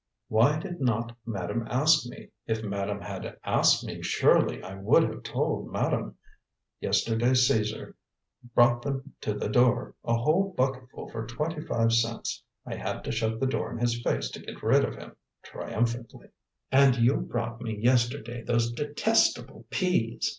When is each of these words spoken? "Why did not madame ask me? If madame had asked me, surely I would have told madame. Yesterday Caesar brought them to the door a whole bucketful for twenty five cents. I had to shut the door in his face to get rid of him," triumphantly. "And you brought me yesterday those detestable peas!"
"Why 0.29 0.57
did 0.57 0.81
not 0.81 1.15
madame 1.27 1.67
ask 1.69 2.07
me? 2.07 2.29
If 2.47 2.63
madame 2.63 3.01
had 3.01 3.37
asked 3.43 3.83
me, 3.85 4.01
surely 4.01 4.63
I 4.63 4.73
would 4.73 5.03
have 5.03 5.21
told 5.21 5.71
madame. 5.71 6.15
Yesterday 6.79 7.35
Caesar 7.35 7.95
brought 8.55 8.81
them 8.81 9.13
to 9.21 9.35
the 9.35 9.47
door 9.47 9.93
a 10.03 10.15
whole 10.15 10.55
bucketful 10.57 11.09
for 11.09 11.27
twenty 11.27 11.61
five 11.61 11.93
cents. 11.93 12.41
I 12.65 12.77
had 12.77 13.03
to 13.03 13.11
shut 13.11 13.39
the 13.39 13.45
door 13.45 13.71
in 13.71 13.77
his 13.77 14.01
face 14.01 14.31
to 14.31 14.39
get 14.39 14.63
rid 14.63 14.83
of 14.83 14.95
him," 14.95 15.15
triumphantly. 15.43 16.29
"And 16.71 16.95
you 16.97 17.17
brought 17.17 17.61
me 17.61 17.77
yesterday 17.77 18.41
those 18.41 18.71
detestable 18.71 19.67
peas!" 19.69 20.27